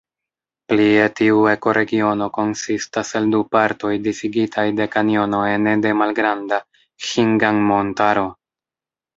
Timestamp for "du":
3.35-3.43